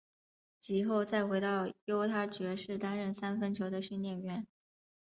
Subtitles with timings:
[0.59, 4.47] 及后再回到犹他爵士担任三分球的训练员。